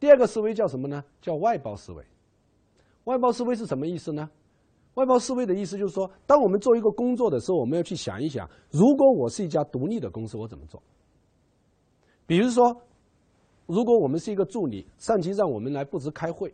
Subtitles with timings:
[0.00, 1.04] 第二个思维叫什么呢？
[1.20, 2.02] 叫外包思维。
[3.04, 4.28] 外包思维是什么意思呢？
[4.94, 10.82] 外包思维的意思就是说，当我们做一个工作的时候，我们要去想一想，如果我是一家独立的公司，我怎么做？
[12.26, 12.74] 比如说，
[13.66, 16.52] 如果我们是一个助理，上级让我们来布置开会，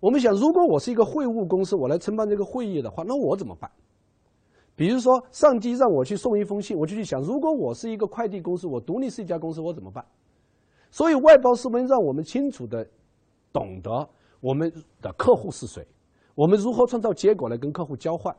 [0.00, 3.70] 我们想，如果我是一个会务公司，我来承办这个会议的话，那我怎么办？
[4.74, 10.04] 比如说，上级让我去送一封信，我就去想，如果我是一个快递公司，我独立是一家公司，我怎么办？
[10.94, 12.86] 所以，外包思维让我们清楚的
[13.52, 14.08] 懂得
[14.40, 15.84] 我们的客户是谁。
[16.36, 18.32] 我们如何创造结果来跟客户交换？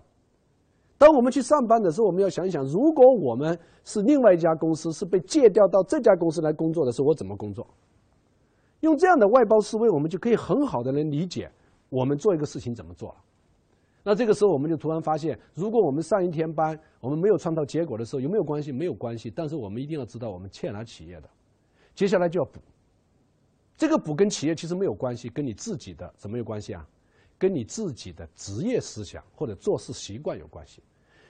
[0.97, 7.67] 当我们去上班的时候，我们要想一想：如果我们是另外一家公司，是被借调到这家公司来工作的时候，我怎么工作？
[8.79, 11.51] 用这样的外包思维，我们就可以很好的能理解
[11.89, 13.15] 我们做一个事情怎么做了。
[14.01, 18.71] 那这个时候，我们就突然发现，如果我们上一天班，我们没有创造结果的时候，有没有关系？
[18.71, 19.29] 没有关系。
[19.29, 21.29] 但是我们一定要知道，我们欠了企业的，
[21.95, 22.59] 接下来就要补。
[23.77, 26.87] 这个补跟企业其实没有关系，跟你自己的什么有关系啊？
[27.37, 30.81] 跟你自己的职业思想或者做事习惯有关系，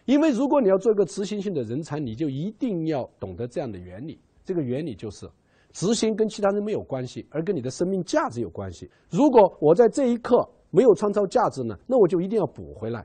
[0.06, 4.20] 因为如果你要做一个执行性的人才，你就一定要懂得这样的原理。
[4.44, 5.28] 这个原理就是，
[5.74, 8.88] 执行跟其他人没有关系，而跟你的生命价值有关系。
[9.10, 13.04] 如果我在这一刻没有创造价值呢，那我就一定要补回来。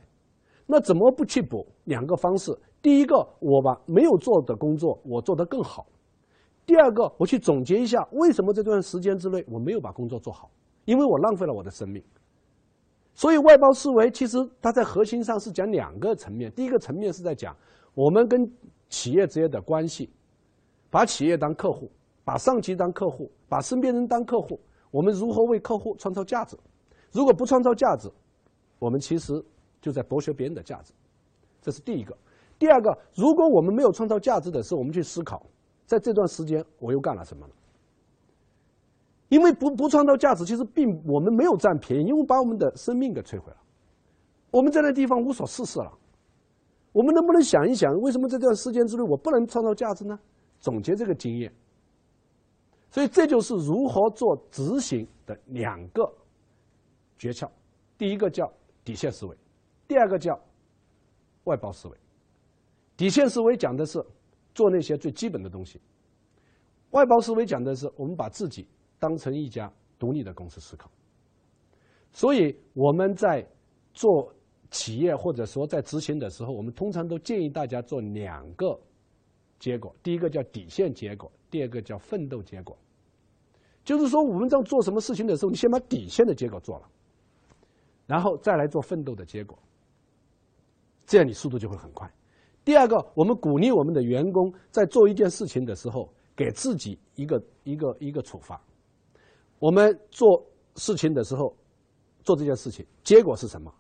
[0.67, 1.67] 那怎么不去补？
[1.85, 5.87] 两个方式：第一个，我把没有做的工作我做得更好；
[6.71, 10.49] 第二个，我去总结一下为什么这段时间之内我没有把工作做好，
[10.85, 12.01] 因为我浪费了我的生命。
[13.13, 16.49] 所以，外包思维其实它在核心上是讲两个层面。
[16.53, 17.57] 第一个层面是在讲
[17.93, 18.49] 我们跟
[18.89, 20.11] 企业之间的关系，
[20.91, 21.91] 把企业当客户，
[22.25, 24.61] 把上级当客户，把身边人当客户，
[24.93, 26.57] 我们如何为客户创造价值？
[27.11, 28.09] 如果不创造价值，
[28.79, 29.45] 我们其实
[29.81, 30.93] 就在剥削别人的价值。
[31.61, 32.17] 这是第一个。
[32.61, 35.45] 第二个，如果我们没有创造价值的时候，我们去思考，
[35.91, 37.53] 在这段时间我又干了什么呢？
[39.29, 43.57] 因为不不创造价值，其实并我们没有占便宜，因为把我们的生命给摧毁了。
[44.53, 45.93] 我们在那地方无所事事了。
[46.93, 50.17] 我们能不能想一想，为什么这段时间之内我不能创造价值呢？
[50.61, 51.53] 总结这个经验。
[52.93, 56.09] 所以这就是如何做执行的两个
[57.19, 57.51] 诀窍。
[57.99, 58.49] 第一个叫
[58.85, 59.37] 底线思维，
[59.89, 60.39] 第二个叫
[61.45, 61.97] 外包思维。
[62.97, 64.01] 底线思维讲的是
[64.55, 65.81] 做那些最基本的东西，
[66.91, 68.67] 外包思维讲的是我们把自己。
[69.03, 70.91] 当成一家独立的公司思考，
[72.13, 73.43] 所以我们在
[73.95, 74.31] 做
[74.71, 78.79] 企业或者说在执行的时候，我们通常都建议大家做两个
[79.59, 82.77] 结果：第一个叫底线结果，第二个叫奋斗结果。
[83.83, 86.87] 就是说，我们在做什么事情的时候，你先把底线的结果做了，
[88.07, 89.59] 然后再来做奋斗的结果，
[91.07, 92.07] 这样你速度就会很快。
[92.65, 98.61] 第二个，我们鼓励我们的员工在做一件事情的时候，给自己一个一个一个处罚。
[99.59, 100.45] 我们做
[100.77, 101.55] 事情的时候，
[102.23, 103.73] 做这件事情，结果是什么？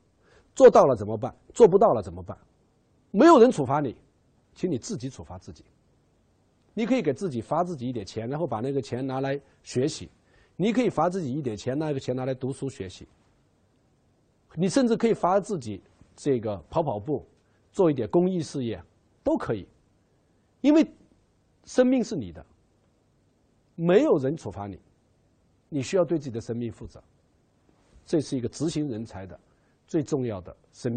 [0.54, 1.34] 做到了怎么办？
[1.54, 2.36] 做不到了怎么办？
[3.10, 3.96] 没有人处罚你，
[4.54, 5.64] 请你自己处罚自己。
[6.72, 10.06] 你可以给自己罚自己一点钱，然后把那个钱拿来学习；
[10.56, 13.06] 你可以罚自己一点钱，那个钱拿来读书学习。
[14.54, 15.82] 你甚至可以罚自己
[16.16, 17.24] 这个跑跑步，
[17.72, 18.82] 做一点公益事业，
[19.22, 19.66] 都可以。
[20.60, 20.86] 因为
[21.64, 22.44] 生命是你的，
[23.75, 24.78] 没有人处罚你。
[25.69, 27.03] 你需要对自己的生命负责，
[28.04, 29.38] 这是一个执行人才的
[29.86, 30.88] 最重要的生命。